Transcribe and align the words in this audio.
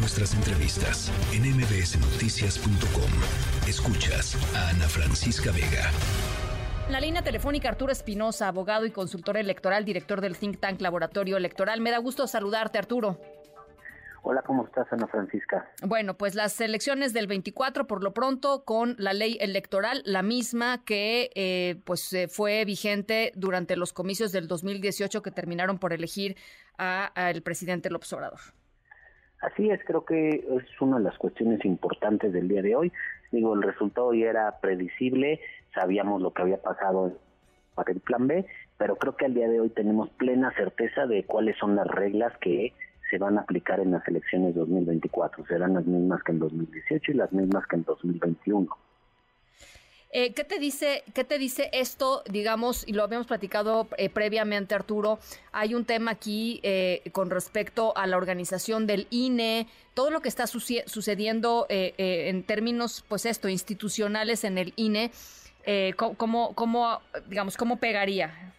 nuestras 0.00 0.34
entrevistas 0.34 1.12
en 1.32 1.42
mbsnoticias.com. 1.42 3.10
Escuchas 3.68 4.34
a 4.56 4.70
Ana 4.70 4.88
Francisca 4.88 5.52
Vega. 5.52 5.90
la 6.88 7.00
línea 7.00 7.22
telefónica 7.22 7.68
Arturo 7.68 7.92
Espinosa, 7.92 8.48
abogado 8.48 8.86
y 8.86 8.90
consultor 8.90 9.36
electoral, 9.36 9.84
director 9.84 10.22
del 10.22 10.38
think 10.38 10.58
tank 10.58 10.80
Laboratorio 10.80 11.36
Electoral. 11.36 11.82
Me 11.82 11.90
da 11.90 11.98
gusto 11.98 12.26
saludarte, 12.26 12.78
Arturo. 12.78 13.20
Hola, 14.22 14.42
¿cómo 14.42 14.64
estás, 14.64 14.86
Ana 14.90 15.06
Francisca? 15.06 15.70
Bueno, 15.82 16.16
pues 16.16 16.34
las 16.34 16.58
elecciones 16.60 17.12
del 17.12 17.26
24, 17.26 17.86
por 17.86 18.02
lo 18.02 18.12
pronto, 18.12 18.64
con 18.64 18.96
la 18.98 19.12
ley 19.12 19.36
electoral, 19.40 20.02
la 20.04 20.22
misma 20.22 20.82
que 20.84 21.30
eh, 21.34 21.80
pues 21.84 22.12
eh, 22.12 22.28
fue 22.28 22.64
vigente 22.64 23.32
durante 23.34 23.76
los 23.76 23.92
comicios 23.92 24.32
del 24.32 24.48
2018 24.48 25.22
que 25.22 25.30
terminaron 25.30 25.78
por 25.78 25.92
elegir 25.92 26.36
al 26.78 27.42
presidente 27.42 27.90
López 27.90 28.10
Obrador. 28.14 28.40
Así 29.40 29.70
es, 29.70 29.80
creo 29.86 30.04
que 30.04 30.46
es 30.50 30.80
una 30.80 30.98
de 30.98 31.04
las 31.04 31.16
cuestiones 31.16 31.64
importantes 31.64 32.32
del 32.32 32.48
día 32.48 32.60
de 32.60 32.76
hoy. 32.76 32.92
Digo, 33.32 33.54
el 33.54 33.62
resultado 33.62 34.12
ya 34.12 34.28
era 34.28 34.60
predecible, 34.60 35.40
sabíamos 35.74 36.20
lo 36.20 36.32
que 36.32 36.42
había 36.42 36.60
pasado 36.60 37.12
para 37.74 37.92
el 37.92 38.00
plan 38.00 38.26
B, 38.26 38.44
pero 38.76 38.96
creo 38.96 39.16
que 39.16 39.24
al 39.24 39.34
día 39.34 39.48
de 39.48 39.60
hoy 39.60 39.70
tenemos 39.70 40.10
plena 40.10 40.52
certeza 40.56 41.06
de 41.06 41.24
cuáles 41.24 41.56
son 41.56 41.74
las 41.74 41.86
reglas 41.86 42.36
que 42.38 42.74
se 43.10 43.18
van 43.18 43.38
a 43.38 43.42
aplicar 43.42 43.80
en 43.80 43.92
las 43.92 44.06
elecciones 44.06 44.54
2024. 44.54 45.46
Serán 45.46 45.74
las 45.74 45.86
mismas 45.86 46.22
que 46.22 46.32
en 46.32 46.38
2018 46.38 47.12
y 47.12 47.14
las 47.14 47.32
mismas 47.32 47.66
que 47.66 47.76
en 47.76 47.84
2021. 47.84 48.68
Eh, 50.12 50.32
¿Qué 50.34 50.42
te 50.42 50.58
dice, 50.58 51.04
qué 51.14 51.22
te 51.22 51.38
dice 51.38 51.70
esto? 51.72 52.24
Digamos, 52.28 52.86
y 52.88 52.94
lo 52.94 53.04
habíamos 53.04 53.28
platicado 53.28 53.86
eh, 53.96 54.10
previamente, 54.10 54.74
Arturo. 54.74 55.20
Hay 55.52 55.74
un 55.74 55.84
tema 55.84 56.10
aquí 56.10 56.58
eh, 56.64 57.02
con 57.12 57.30
respecto 57.30 57.96
a 57.96 58.08
la 58.08 58.16
organización 58.16 58.88
del 58.88 59.06
INE, 59.10 59.68
todo 59.94 60.10
lo 60.10 60.20
que 60.20 60.28
está 60.28 60.48
sucediendo 60.48 61.66
en 61.68 62.42
términos, 62.42 63.04
pues 63.08 63.24
esto, 63.24 63.48
institucionales 63.48 64.44
en 64.44 64.58
el 64.58 64.72
INE. 64.76 65.10
¿cómo, 66.16 66.54
cómo, 66.54 67.00
digamos, 67.28 67.56
cómo 67.56 67.76
pegaría? 67.76 68.54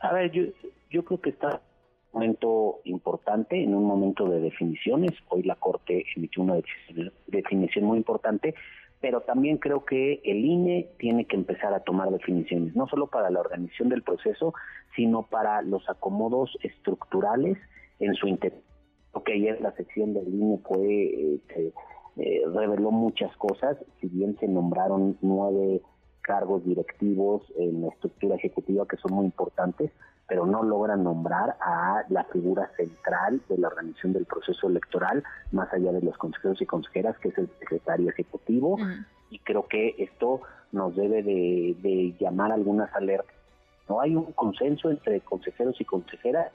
A 0.00 0.12
ver, 0.12 0.30
yo, 0.30 0.44
yo 0.88 1.04
creo 1.04 1.20
que 1.20 1.30
está 1.30 1.60
un 2.12 2.20
momento 2.20 2.80
importante, 2.84 3.62
en 3.62 3.74
un 3.74 3.84
momento 3.84 4.28
de 4.28 4.40
definiciones. 4.40 5.12
Hoy 5.28 5.42
la 5.42 5.56
Corte 5.56 6.06
emitió 6.16 6.42
una 6.42 6.56
definición 7.26 7.84
muy 7.84 7.98
importante 7.98 8.54
pero 9.08 9.22
también 9.22 9.56
creo 9.56 9.86
que 9.86 10.20
el 10.22 10.44
INE 10.44 10.90
tiene 10.98 11.24
que 11.24 11.34
empezar 11.34 11.72
a 11.72 11.80
tomar 11.80 12.10
definiciones, 12.10 12.76
no 12.76 12.86
solo 12.88 13.06
para 13.06 13.30
la 13.30 13.40
organización 13.40 13.88
del 13.88 14.02
proceso, 14.02 14.52
sino 14.94 15.22
para 15.22 15.62
los 15.62 15.88
acomodos 15.88 16.54
estructurales 16.62 17.56
en 18.00 18.12
su 18.12 18.28
interior. 18.28 18.60
Porque 19.10 19.32
ayer 19.32 19.62
la 19.62 19.72
sección 19.76 20.12
del 20.12 20.28
INE 20.28 20.58
fue, 20.58 21.36
este, 21.36 21.72
eh, 22.18 22.42
reveló 22.52 22.90
muchas 22.90 23.34
cosas, 23.38 23.78
si 23.98 24.08
bien 24.08 24.36
se 24.40 24.46
nombraron 24.46 25.16
nueve 25.22 25.80
cargos 26.28 26.62
directivos 26.62 27.42
en 27.56 27.80
la 27.80 27.88
estructura 27.88 28.36
ejecutiva 28.36 28.86
que 28.86 28.98
son 28.98 29.14
muy 29.14 29.24
importantes, 29.24 29.90
pero 30.28 30.44
no 30.44 30.62
logran 30.62 31.02
nombrar 31.02 31.56
a 31.58 32.04
la 32.10 32.24
figura 32.24 32.70
central 32.76 33.40
de 33.48 33.56
la 33.56 33.68
organización 33.68 34.12
del 34.12 34.26
proceso 34.26 34.68
electoral, 34.68 35.24
más 35.52 35.72
allá 35.72 35.90
de 35.90 36.02
los 36.02 36.18
consejeros 36.18 36.60
y 36.60 36.66
consejeras, 36.66 37.16
que 37.18 37.30
es 37.30 37.38
el 37.38 37.48
secretario 37.58 38.10
ejecutivo, 38.10 38.76
y 39.30 39.38
creo 39.38 39.66
que 39.68 39.94
esto 39.96 40.42
nos 40.70 40.94
debe 40.94 41.22
de, 41.22 41.74
de 41.80 42.14
llamar 42.20 42.52
algunas 42.52 42.94
alertas. 42.94 43.34
No 43.88 44.02
hay 44.02 44.14
un 44.14 44.32
consenso 44.32 44.90
entre 44.90 45.22
consejeros 45.22 45.80
y 45.80 45.86
consejeras. 45.86 46.52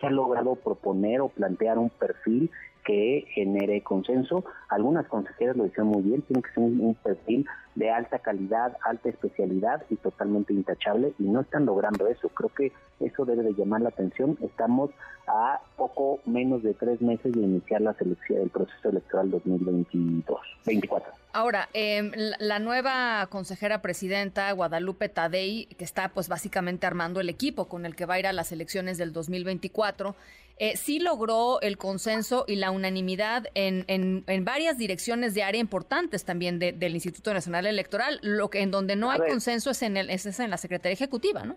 Se 0.00 0.08
ha 0.08 0.10
logrado 0.10 0.56
proponer 0.56 1.20
o 1.20 1.28
plantear 1.28 1.78
un 1.78 1.90
perfil 1.90 2.50
que 2.84 3.24
genere 3.30 3.82
consenso. 3.82 4.44
Algunas 4.68 5.06
consejeras 5.06 5.56
lo 5.56 5.64
dicen 5.64 5.86
muy 5.86 6.02
bien, 6.02 6.22
tiene 6.22 6.42
que 6.42 6.50
ser 6.50 6.62
un, 6.62 6.94
perfil 7.02 7.46
de 7.74 7.90
alta 7.90 8.18
calidad, 8.20 8.76
alta 8.84 9.08
especialidad 9.08 9.82
y 9.90 9.96
totalmente 9.96 10.52
intachable 10.52 11.12
y 11.18 11.24
no 11.24 11.40
están 11.40 11.66
logrando 11.66 12.06
eso. 12.06 12.28
Creo 12.28 12.50
que 12.50 12.72
eso 13.00 13.24
debe 13.24 13.42
de 13.42 13.54
llamar 13.54 13.80
la 13.80 13.88
atención. 13.88 14.38
Estamos 14.42 14.90
a 15.26 15.60
poco 15.76 16.20
menos 16.26 16.62
de 16.62 16.74
tres 16.74 17.00
meses 17.00 17.32
de 17.32 17.40
iniciar 17.40 17.80
la 17.80 17.94
selección 17.94 18.38
del 18.38 18.50
proceso 18.50 18.90
electoral 18.90 19.30
2022, 19.30 20.40
24. 20.66 21.23
Ahora, 21.34 21.68
eh, 21.74 22.12
la 22.38 22.60
nueva 22.60 23.26
consejera 23.28 23.82
presidenta, 23.82 24.52
Guadalupe 24.52 25.08
Tadei, 25.08 25.66
que 25.76 25.84
está 25.84 26.10
pues 26.10 26.28
básicamente 26.28 26.86
armando 26.86 27.20
el 27.20 27.28
equipo 27.28 27.66
con 27.66 27.86
el 27.86 27.96
que 27.96 28.06
va 28.06 28.14
a 28.14 28.18
ir 28.20 28.28
a 28.28 28.32
las 28.32 28.52
elecciones 28.52 28.98
del 28.98 29.12
2024, 29.12 30.14
eh, 30.58 30.76
sí 30.76 31.00
logró 31.00 31.60
el 31.60 31.76
consenso 31.76 32.44
y 32.46 32.54
la 32.54 32.70
unanimidad 32.70 33.48
en, 33.54 33.84
en, 33.88 34.44
varias 34.44 34.78
direcciones 34.78 35.34
de 35.34 35.42
área 35.42 35.60
importantes 35.60 36.24
también 36.24 36.60
del 36.60 36.94
Instituto 36.94 37.34
Nacional 37.34 37.66
Electoral. 37.66 38.20
Lo 38.22 38.48
que 38.48 38.62
en 38.62 38.70
donde 38.70 38.94
no 38.94 39.10
hay 39.10 39.18
consenso 39.18 39.72
es 39.72 39.82
en, 39.82 39.96
el, 39.96 40.10
es 40.10 40.38
en 40.38 40.50
la 40.50 40.56
Secretaría 40.56 40.94
Ejecutiva, 40.94 41.42
¿no? 41.42 41.56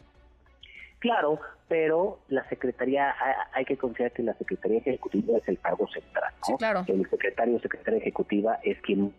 Claro, 0.97 1.39
pero 1.67 2.17
la 2.29 2.49
Secretaría, 2.49 3.13
hay 3.53 3.65
que 3.65 3.77
considerar 3.77 4.11
que 4.13 4.23
la 4.23 4.33
Secretaría 4.33 4.79
Ejecutiva 4.79 5.37
es 5.37 5.47
el 5.47 5.59
cargo 5.59 5.87
central. 5.89 6.33
Sí, 6.41 6.53
claro. 6.57 6.83
El 6.87 7.07
secretario 7.07 7.57
o 7.57 7.59
secretaria 7.59 7.99
ejecutiva 7.99 8.57
es 8.63 8.81
quien 8.81 9.13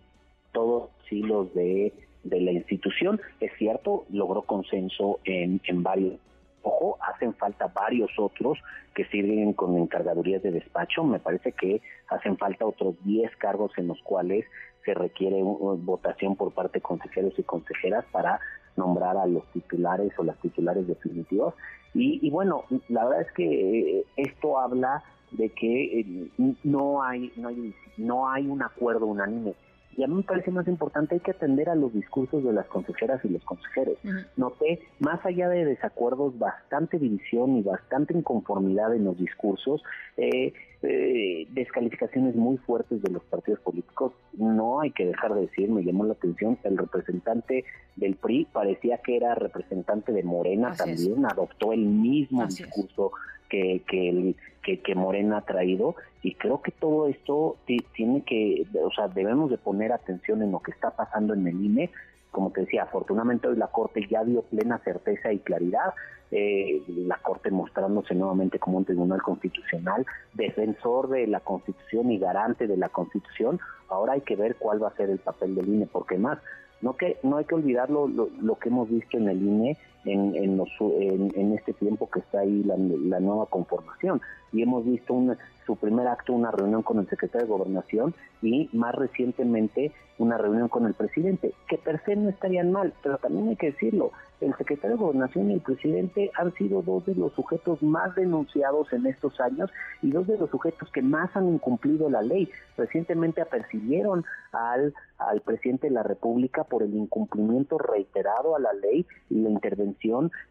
todos 0.59 0.91
hilos 1.09 1.55
de, 1.55 1.93
de 2.25 2.41
la 2.41 2.51
institución. 2.51 3.21
Es 3.39 3.53
cierto, 3.59 4.07
logró 4.11 4.43
consenso 4.43 5.21
en, 5.25 5.61
en 5.65 5.85
varios 5.85 6.15
Ojo, 6.61 6.99
hacen 7.01 7.33
falta 7.35 7.69
varios 7.69 8.11
otros 8.19 8.59
que 8.93 9.05
sirven 9.07 9.53
con 9.53 9.79
encargadurías 9.79 10.43
de 10.43 10.51
despacho. 10.51 11.05
Me 11.05 11.21
parece 11.21 11.53
que 11.53 11.81
hacen 12.09 12.37
falta 12.37 12.67
otros 12.67 12.97
10 13.05 13.37
cargos 13.37 13.71
en 13.79 13.87
los 13.87 14.03
cuales 14.03 14.45
se 14.85 14.93
requiere 14.93 15.41
votación 15.41 16.35
por 16.35 16.53
parte 16.53 16.79
de 16.79 16.83
consejeros 16.83 17.39
y 17.39 17.45
consejeras 17.45 18.05
para 18.11 18.41
nombrar 18.77 19.17
a 19.17 19.27
los 19.27 19.47
titulares 19.53 20.13
o 20.19 20.25
las 20.25 20.37
titulares 20.39 20.89
definitivos. 20.89 21.55
Y, 21.95 22.19
y 22.27 22.29
bueno, 22.31 22.65
la 22.89 23.05
verdad 23.05 23.23
es 23.23 23.33
que 23.33 23.99
eh, 24.01 24.05
esto 24.17 24.59
habla 24.59 25.05
de 25.31 25.51
que 25.51 26.01
eh, 26.01 26.29
no 26.65 27.03
hay 27.03 27.33
no 27.37 27.49
hay 27.49 27.75
no 27.97 28.29
hay 28.29 28.47
un 28.47 28.63
acuerdo 28.63 29.07
unánime 29.07 29.55
y 29.99 30.05
a 30.05 30.07
mí 30.07 30.15
me 30.15 30.23
parece 30.23 30.53
más 30.53 30.69
importante, 30.69 31.17
hay 31.17 31.21
que 31.21 31.33
atender 31.33 31.69
a 31.69 31.75
los 31.75 31.93
discursos 31.93 32.45
de 32.45 32.53
las 32.53 32.67
consejeras 32.67 33.21
y 33.25 33.31
los 33.31 33.43
consejeros. 33.43 33.99
Noté, 34.37 34.79
más 35.01 35.27
allá 35.27 35.49
de 35.49 35.65
desacuerdos, 35.65 36.39
bastante 36.39 37.01
división 37.01 37.57
y 37.57 37.63
bastante 37.63 38.17
inconformidad 38.17 38.95
en 38.95 39.07
los 39.07 39.19
discursos, 39.19 39.83
eh, 40.17 40.53
eh, 40.83 41.49
descalificaciones 41.51 42.37
muy 42.37 42.59
fuertes 42.59 43.03
de 43.03 43.11
los 43.11 43.25
partidos 43.25 43.59
políticos. 43.59 44.13
No 44.35 44.81
hay 44.81 44.93
que 44.93 45.05
dejar 45.05 45.35
de 45.35 45.41
decir, 45.41 45.69
me 45.69 45.83
llamó 45.83 46.05
la 46.05 46.13
atención, 46.13 46.57
el 46.63 46.79
representante 46.79 47.65
del 47.97 48.15
PRI 48.15 48.47
parecía 48.53 48.99
que 48.99 49.17
era 49.17 49.35
representante 49.35 50.13
de 50.13 50.23
Morena 50.23 50.75
también, 50.77 51.27
adoptó 51.27 51.73
el 51.73 51.81
mismo 51.81 52.47
discurso 52.47 53.11
que, 53.49 53.83
que, 53.89 54.11
el, 54.11 54.37
que, 54.77 54.95
Morena 54.95 55.39
ha 55.39 55.41
traído 55.43 55.97
y 56.23 56.35
creo 56.35 56.61
que 56.61 56.71
todo 56.71 57.09
esto 57.09 57.57
tiene 57.95 58.23
que, 58.23 58.67
o 58.85 58.91
sea, 58.91 59.09
debemos 59.09 59.51
de 59.51 59.59
poner 59.59 59.93
atención 59.93 60.43
en 60.43 60.53
lo 60.53 60.61
que 60.61 60.73
está 60.73 60.91
pasando 60.91 61.35
en 61.35 61.47
el 61.47 61.65
INE. 61.65 61.91
Como 62.31 62.51
te 62.51 62.63
decía, 62.63 62.83
afortunadamente 62.83 63.49
hoy 63.49 63.57
la 63.57 63.69
Corte 63.69 64.07
ya 64.09 64.23
dio 64.25 64.43
plena 64.43 64.79
certeza 64.79 65.33
y 65.33 65.39
claridad, 65.39 65.95
eh, 66.31 66.83
la 66.89 67.17
Corte 67.17 67.51
mostrándose 67.51 68.15
nuevamente 68.15 68.59
como 68.59 68.79
un 68.79 68.85
tribunal 68.85 69.23
constitucional, 69.23 70.05
defensor 70.35 71.09
de 71.09 71.27
la 71.27 71.41
Constitución 71.41 72.11
y 72.13 72.19
garante 72.19 72.67
de 72.67 72.77
la 72.77 72.91
Constitución. 72.91 73.59
Ahora 73.89 74.13
hay 74.13 74.21
que 74.21 74.37
ver 74.37 74.57
cuál 74.57 74.83
va 74.83 74.89
a 74.89 74.97
ser 74.97 75.09
el 75.09 75.19
papel 75.19 75.55
del 75.55 75.69
INE, 75.69 75.87
porque 75.87 76.19
más, 76.19 76.39
no 76.83 76.97
que 76.97 77.19
no 77.23 77.39
hay 77.39 77.45
que 77.45 77.55
olvidar 77.55 77.91
lo, 77.91 78.07
lo, 78.07 78.55
que 78.59 78.69
hemos 78.69 78.89
visto 78.91 79.17
en 79.17 79.29
el 79.29 79.43
INE 79.43 79.77
en, 80.05 80.35
en, 80.35 80.57
los, 80.57 80.69
en, 80.81 81.53
este 81.53 81.73
tiempo 81.75 82.09
que 82.11 82.21
está 82.21 82.41
ahí 82.41 82.63
la, 82.65 82.77
la 82.77 83.21
nueva 83.21 83.47
conformación 83.47 84.21
y 84.53 84.63
hemos 84.63 84.85
visto 84.85 85.13
un, 85.15 85.37
su 85.67 85.77
primer 85.77 86.07
acto 86.07 86.33
una 86.33 86.51
reunión 86.51 86.83
con 86.83 86.99
el 86.99 87.09
secretario 87.09 87.47
de 87.47 87.53
Gobernación 87.53 88.15
y 88.41 88.71
más 88.73 88.95
recientemente 88.95 89.93
una 90.19 90.37
reunión 90.39 90.69
con 90.69 90.87
el 90.87 90.95
presidente, 90.95 91.53
que 91.69 91.79
per 91.79 92.03
se 92.05 92.17
no 92.17 92.29
estarían 92.29 92.73
mal, 92.73 92.93
pero 93.03 93.19
también 93.19 93.49
hay 93.49 93.57
que 93.57 93.73
decirlo, 93.73 94.13
el 94.41 94.57
secretario 94.57 94.97
de 94.97 95.03
Gobernación 95.03 95.51
y 95.51 95.55
el 95.55 95.61
presidente 95.61 96.31
han 96.35 96.53
sido 96.55 96.83
dos 96.83 97.05
de 97.07 97.15
los 97.15 97.33
sujetos 97.35 97.83
más 97.83 98.15
denunciados 98.15 98.93
en 98.93 99.07
estos 99.07 99.41
años 99.41 99.71
y 100.01 100.11
dos 100.11 100.27
de 100.27 100.39
los 100.39 100.51
sujetos 100.51 100.91
que 100.91 101.03
más 101.03 101.37
han 101.37 101.49
incumplido 101.49 102.09
la 102.09 102.23
ley. 102.23 102.49
Recientemente 102.77 103.41
apercibieron 103.41 104.25
al, 104.53 104.95
al 105.19 105.41
presidente 105.41 105.89
de 105.89 105.95
la 105.95 106.03
República 106.03 106.65
por 106.65 106.83
el 106.83 106.95
incumplimiento 106.95 107.79
reiterado 107.79 108.57
a 108.57 108.61
la 108.61 108.73
ley 108.73 109.07
y 109.29 109.41
la 109.41 109.51
intervención 109.51 109.88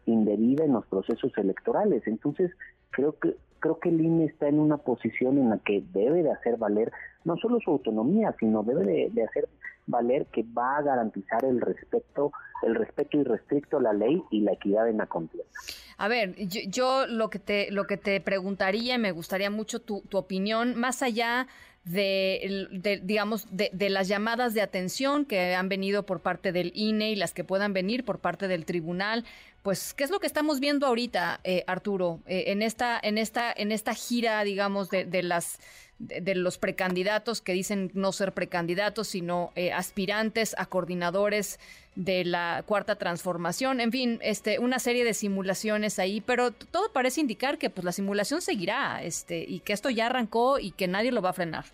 indebida 0.06 0.64
en 0.64 0.72
los 0.72 0.86
procesos 0.86 1.32
electorales. 1.36 2.06
Entonces, 2.06 2.50
creo 2.90 3.18
que 3.18 3.36
creo 3.60 3.78
que 3.78 3.88
el 3.88 4.00
INE 4.00 4.26
está 4.26 4.48
en 4.48 4.58
una 4.58 4.78
posición 4.78 5.38
en 5.38 5.50
la 5.50 5.58
que 5.58 5.82
debe 5.92 6.22
de 6.22 6.30
hacer 6.30 6.56
valer 6.56 6.92
no 7.24 7.36
solo 7.36 7.58
su 7.60 7.70
autonomía, 7.70 8.34
sino 8.38 8.62
debe 8.62 9.10
de, 9.12 9.24
hacer 9.24 9.48
valer 9.86 10.26
que 10.26 10.44
va 10.44 10.76
a 10.76 10.82
garantizar 10.82 11.44
el 11.44 11.60
respeto, 11.60 12.32
el 12.62 12.74
respeto 12.74 13.18
irrestricto 13.18 13.78
a 13.78 13.82
la 13.82 13.92
ley 13.92 14.22
y 14.30 14.40
la 14.40 14.52
equidad 14.52 14.88
en 14.88 14.98
la 14.98 15.06
contienda. 15.06 15.48
A 15.96 16.08
ver, 16.08 16.36
yo, 16.36 17.06
lo 17.06 17.28
que 17.28 17.38
te 17.38 17.72
lo 17.72 17.86
que 17.86 17.96
te 17.96 18.20
preguntaría, 18.20 18.98
me 18.98 19.10
gustaría 19.10 19.50
mucho 19.50 19.80
tu, 19.80 20.02
tu 20.02 20.16
opinión, 20.16 20.76
más 20.76 21.02
allá 21.02 21.48
de, 21.90 23.00
digamos, 23.02 23.46
de, 23.50 23.90
las 23.90 24.08
llamadas 24.08 24.54
de 24.54 24.62
atención 24.62 25.24
que 25.24 25.54
han 25.54 25.68
venido 25.68 26.04
por 26.04 26.20
parte 26.20 26.52
del 26.52 26.72
INE 26.74 27.10
y 27.10 27.16
las 27.16 27.32
que 27.32 27.44
puedan 27.44 27.72
venir 27.72 28.04
por 28.04 28.18
parte 28.18 28.48
del 28.48 28.64
tribunal. 28.64 29.24
Pues, 29.62 29.94
¿qué 29.94 30.04
es 30.04 30.10
lo 30.10 30.20
que 30.20 30.26
estamos 30.26 30.60
viendo 30.60 30.86
ahorita, 30.86 31.40
eh, 31.44 31.64
Arturo, 31.66 32.20
eh, 32.26 32.44
en 32.48 32.62
esta, 32.62 32.98
en 33.02 33.18
esta, 33.18 33.52
en 33.54 33.72
esta 33.72 33.94
gira, 33.94 34.42
digamos, 34.44 34.90
de, 34.90 35.04
de 35.04 35.22
las 35.22 35.58
de, 35.98 36.34
los 36.34 36.58
precandidatos 36.58 37.40
que 37.40 37.52
dicen 37.52 37.90
no 37.94 38.12
ser 38.12 38.32
precandidatos, 38.32 39.08
sino 39.08 39.52
eh, 39.56 39.72
aspirantes 39.72 40.54
a 40.58 40.66
coordinadores 40.66 41.58
de 41.96 42.24
la 42.24 42.62
cuarta 42.66 42.96
transformación, 42.96 43.80
en 43.80 43.90
fin, 43.90 44.18
este, 44.22 44.60
una 44.60 44.78
serie 44.78 45.04
de 45.04 45.14
simulaciones 45.14 45.98
ahí, 45.98 46.20
pero 46.20 46.52
todo 46.52 46.92
parece 46.92 47.20
indicar 47.20 47.58
que 47.58 47.70
pues 47.70 47.84
la 47.84 47.92
simulación 47.92 48.40
seguirá, 48.40 49.02
este, 49.02 49.40
y 49.40 49.60
que 49.60 49.72
esto 49.72 49.90
ya 49.90 50.06
arrancó 50.06 50.60
y 50.60 50.70
que 50.70 50.86
nadie 50.86 51.10
lo 51.10 51.22
va 51.22 51.30
a 51.30 51.34
frenar. 51.34 51.64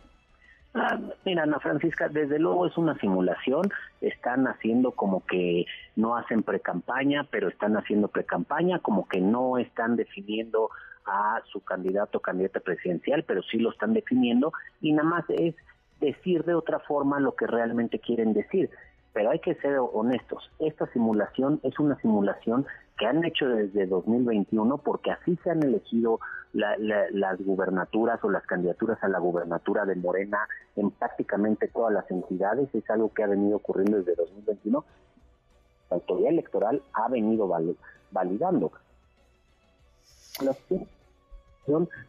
Mira, 1.24 1.44
Ana 1.44 1.60
Francisca, 1.60 2.08
desde 2.08 2.40
luego 2.40 2.66
es 2.66 2.76
una 2.76 2.98
simulación, 2.98 3.70
están 4.00 4.48
haciendo 4.48 4.90
como 4.90 5.24
que 5.24 5.66
no 5.94 6.16
hacen 6.16 6.42
precampaña, 6.42 7.28
pero 7.30 7.48
están 7.48 7.76
haciendo 7.76 8.08
precampaña, 8.08 8.80
como 8.80 9.06
que 9.06 9.20
no 9.20 9.58
están 9.58 9.94
definiendo 9.94 10.70
a 11.06 11.40
su 11.52 11.60
candidato 11.60 12.18
o 12.18 12.22
candidata 12.22 12.58
presidencial, 12.58 13.22
pero 13.22 13.42
sí 13.42 13.58
lo 13.58 13.70
están 13.70 13.94
definiendo 13.94 14.52
y 14.80 14.92
nada 14.92 15.08
más 15.08 15.24
es 15.28 15.54
decir 16.00 16.44
de 16.44 16.54
otra 16.54 16.80
forma 16.80 17.20
lo 17.20 17.36
que 17.36 17.46
realmente 17.46 18.00
quieren 18.00 18.32
decir. 18.32 18.70
Pero 19.14 19.30
hay 19.30 19.38
que 19.38 19.54
ser 19.54 19.78
honestos, 19.78 20.50
esta 20.58 20.86
simulación 20.92 21.60
es 21.62 21.78
una 21.78 21.96
simulación 22.00 22.66
que 22.98 23.06
han 23.06 23.24
hecho 23.24 23.48
desde 23.48 23.86
2021 23.86 24.78
porque 24.78 25.12
así 25.12 25.38
se 25.42 25.50
han 25.50 25.62
elegido 25.62 26.20
las 26.52 27.40
gubernaturas 27.40 28.22
o 28.22 28.30
las 28.30 28.44
candidaturas 28.44 29.02
a 29.02 29.08
la 29.08 29.18
gubernatura 29.18 29.84
de 29.86 29.96
Morena 29.96 30.38
en 30.76 30.90
prácticamente 30.90 31.68
todas 31.68 31.92
las 31.92 32.08
entidades, 32.10 32.68
es 32.74 32.88
algo 32.90 33.12
que 33.12 33.24
ha 33.24 33.28
venido 33.28 33.56
ocurriendo 33.56 33.98
desde 33.98 34.14
2021. 34.14 34.84
La 35.90 35.96
autoridad 35.96 36.30
electoral 36.30 36.82
ha 36.92 37.08
venido 37.08 37.48
validando 38.10 38.72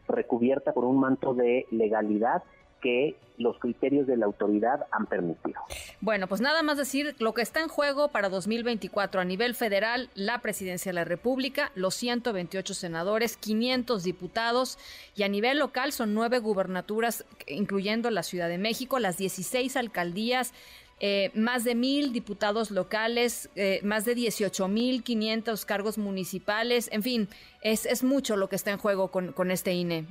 recubierta 0.08 0.72
por 0.72 0.84
un 0.84 0.98
manto 0.98 1.34
de 1.34 1.66
legalidad 1.70 2.42
que 2.80 3.16
los 3.38 3.58
criterios 3.58 4.06
de 4.06 4.16
la 4.16 4.26
autoridad 4.26 4.86
han 4.90 5.06
permitido. 5.06 5.60
Bueno, 6.00 6.26
pues 6.26 6.40
nada 6.40 6.62
más 6.62 6.78
decir 6.78 7.14
lo 7.18 7.34
que 7.34 7.42
está 7.42 7.60
en 7.60 7.68
juego 7.68 8.08
para 8.08 8.28
2024 8.28 9.20
a 9.20 9.24
nivel 9.24 9.54
federal, 9.54 10.10
la 10.14 10.40
presidencia 10.40 10.90
de 10.90 10.94
la 10.94 11.04
República, 11.04 11.70
los 11.74 11.94
128 11.94 12.74
senadores, 12.74 13.36
500 13.36 14.02
diputados 14.02 14.78
y 15.14 15.22
a 15.22 15.28
nivel 15.28 15.58
local 15.58 15.92
son 15.92 16.14
nueve 16.14 16.38
gubernaturas, 16.38 17.24
incluyendo 17.46 18.10
la 18.10 18.22
Ciudad 18.22 18.48
de 18.48 18.58
México, 18.58 18.98
las 18.98 19.18
16 19.18 19.76
alcaldías, 19.76 20.52
eh, 20.98 21.30
más 21.34 21.64
de 21.64 21.74
mil 21.74 22.14
diputados 22.14 22.70
locales, 22.70 23.50
eh, 23.54 23.80
más 23.82 24.06
de 24.06 24.14
18 24.14 24.66
mil 24.66 25.02
500 25.02 25.66
cargos 25.66 25.98
municipales, 25.98 26.88
en 26.90 27.02
fin, 27.02 27.28
es, 27.60 27.84
es 27.84 28.02
mucho 28.02 28.36
lo 28.36 28.48
que 28.48 28.56
está 28.56 28.70
en 28.70 28.78
juego 28.78 29.10
con, 29.10 29.32
con 29.32 29.50
este 29.50 29.74
INE. 29.74 30.06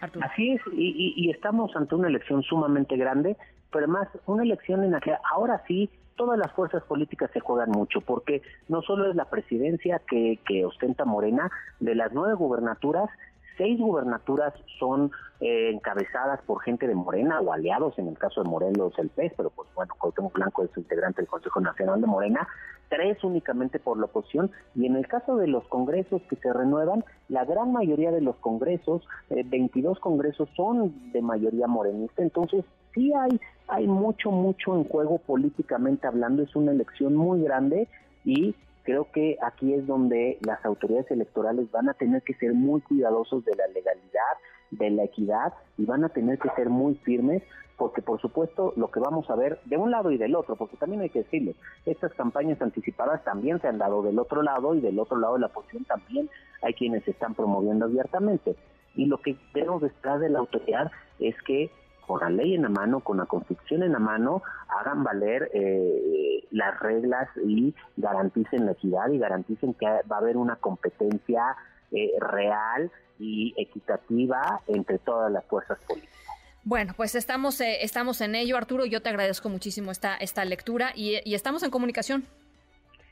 Así 0.00 0.52
es, 0.52 0.60
y, 0.72 1.14
y, 1.16 1.30
estamos 1.30 1.74
ante 1.76 1.94
una 1.94 2.08
elección 2.08 2.42
sumamente 2.42 2.96
grande, 2.96 3.36
pero 3.70 3.84
además 3.84 4.08
una 4.26 4.42
elección 4.42 4.84
en 4.84 4.92
la 4.92 5.00
que 5.00 5.14
ahora 5.32 5.62
sí 5.66 5.88
todas 6.16 6.38
las 6.38 6.52
fuerzas 6.52 6.82
políticas 6.84 7.30
se 7.32 7.40
juegan 7.40 7.70
mucho, 7.70 8.00
porque 8.00 8.42
no 8.68 8.82
solo 8.82 9.10
es 9.10 9.16
la 9.16 9.24
presidencia 9.24 10.00
que, 10.06 10.38
que 10.46 10.64
ostenta 10.64 11.04
Morena, 11.04 11.50
de 11.80 11.94
las 11.94 12.12
nueve 12.12 12.34
gubernaturas, 12.34 13.08
seis 13.56 13.78
gubernaturas 13.78 14.54
son 14.78 15.10
eh, 15.40 15.70
encabezadas 15.72 16.40
por 16.42 16.62
gente 16.62 16.86
de 16.86 16.94
Morena 16.94 17.40
o 17.40 17.52
aliados, 17.52 17.98
en 17.98 18.08
el 18.08 18.18
caso 18.18 18.42
de 18.42 18.48
Morelos 18.48 18.92
el 18.98 19.10
PES, 19.10 19.32
pero 19.36 19.50
pues 19.50 19.68
bueno, 19.74 19.94
Cuauhtémoc 19.98 20.32
Blanco 20.32 20.64
es 20.64 20.70
integrante 20.76 21.20
del 21.22 21.28
Consejo 21.28 21.60
Nacional 21.60 22.00
de 22.00 22.06
Morena, 22.06 22.48
tres 22.88 23.22
únicamente 23.24 23.78
por 23.78 23.98
la 23.98 24.06
oposición, 24.06 24.50
y 24.74 24.86
en 24.86 24.96
el 24.96 25.06
caso 25.06 25.36
de 25.36 25.46
los 25.46 25.66
congresos 25.68 26.22
que 26.30 26.36
se 26.36 26.52
renuevan, 26.52 27.04
la 27.28 27.44
gran 27.44 27.72
mayoría 27.72 28.10
de 28.10 28.20
los 28.20 28.36
congresos, 28.36 29.06
22 29.30 29.96
eh, 29.96 30.00
congresos 30.00 30.48
son 30.56 31.12
de 31.12 31.22
mayoría 31.22 31.66
morenista, 31.66 32.22
entonces 32.22 32.64
sí 32.94 33.12
hay, 33.12 33.40
hay 33.68 33.86
mucho, 33.86 34.30
mucho 34.30 34.76
en 34.76 34.84
juego 34.84 35.18
políticamente 35.18 36.06
hablando, 36.06 36.42
es 36.42 36.54
una 36.54 36.72
elección 36.72 37.14
muy 37.16 37.42
grande 37.42 37.88
y 38.24 38.54
creo 38.84 39.10
que 39.12 39.36
aquí 39.42 39.74
es 39.74 39.86
donde 39.86 40.38
las 40.46 40.64
autoridades 40.64 41.10
electorales 41.10 41.70
van 41.70 41.88
a 41.88 41.94
tener 41.94 42.22
que 42.22 42.34
ser 42.34 42.52
muy 42.52 42.80
cuidadosos 42.82 43.44
de 43.44 43.54
la 43.56 43.66
legalidad, 43.68 44.36
de 44.70 44.90
la 44.90 45.04
equidad 45.04 45.54
y 45.76 45.84
van 45.84 46.04
a 46.04 46.10
tener 46.10 46.38
que 46.38 46.50
ser 46.50 46.68
muy 46.68 46.94
firmes 46.96 47.42
porque 47.76 48.02
por 48.02 48.20
supuesto 48.20 48.72
lo 48.76 48.90
que 48.90 49.00
vamos 49.00 49.28
a 49.30 49.34
ver 49.34 49.58
de 49.64 49.76
un 49.76 49.90
lado 49.90 50.10
y 50.10 50.18
del 50.18 50.36
otro, 50.36 50.56
porque 50.56 50.76
también 50.76 51.02
hay 51.02 51.10
que 51.10 51.22
decirlo, 51.22 51.54
estas 51.86 52.12
campañas 52.14 52.60
anticipadas 52.62 53.24
también 53.24 53.60
se 53.60 53.68
han 53.68 53.78
dado 53.78 54.02
del 54.02 54.18
otro 54.18 54.42
lado 54.42 54.74
y 54.74 54.80
del 54.80 54.98
otro 54.98 55.16
lado 55.18 55.34
de 55.34 55.40
la 55.40 55.48
posición 55.48 55.84
también 55.84 56.30
hay 56.62 56.74
quienes 56.74 57.04
se 57.04 57.10
están 57.10 57.34
promoviendo 57.34 57.86
abiertamente. 57.86 58.56
Y 58.94 59.06
lo 59.06 59.18
que 59.18 59.36
tenemos 59.52 59.82
detrás 59.82 60.20
de 60.20 60.28
la 60.28 60.38
autoridad 60.38 60.92
es 61.18 61.34
que 61.42 61.70
con 62.06 62.20
la 62.20 62.30
ley 62.30 62.54
en 62.54 62.62
la 62.62 62.68
mano, 62.68 63.00
con 63.00 63.16
la 63.16 63.26
constitución 63.26 63.82
en 63.82 63.92
la 63.92 63.98
mano, 63.98 64.42
hagan 64.68 65.02
valer 65.02 65.50
eh, 65.52 66.23
las 66.54 66.78
reglas 66.78 67.28
y 67.44 67.74
garanticen 67.96 68.64
la 68.66 68.72
equidad 68.72 69.10
y 69.10 69.18
garanticen 69.18 69.74
que 69.74 69.86
va 69.86 70.16
a 70.16 70.18
haber 70.18 70.36
una 70.36 70.56
competencia 70.56 71.56
eh, 71.90 72.12
real 72.20 72.90
y 73.18 73.52
equitativa 73.56 74.60
entre 74.68 74.98
todas 74.98 75.32
las 75.32 75.44
fuerzas 75.46 75.78
políticas. 75.86 76.14
Bueno, 76.62 76.94
pues 76.96 77.14
estamos, 77.16 77.60
eh, 77.60 77.82
estamos 77.82 78.20
en 78.20 78.36
ello, 78.36 78.56
Arturo. 78.56 78.86
Yo 78.86 79.02
te 79.02 79.10
agradezco 79.10 79.48
muchísimo 79.48 79.90
esta, 79.90 80.16
esta 80.16 80.44
lectura 80.44 80.92
y, 80.94 81.20
estamos 81.34 81.62
en 81.64 81.70
comunicación. 81.70 82.24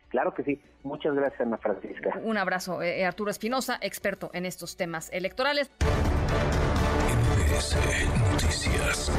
Claro 0.08 0.32
que 0.34 0.44
sí. 0.44 0.60
Muchas 0.84 1.14
gracias, 1.14 1.40
Ana 1.40 1.58
Francisca. 1.58 2.20
Un 2.22 2.36
abrazo. 2.38 2.80
Arturo 3.04 3.30
Espinosa, 3.30 3.78
experto 3.80 4.30
en 4.34 4.46
estos 4.46 4.76
temas 4.76 5.10
electorales. 5.12 5.70
Noticias. 8.32 9.10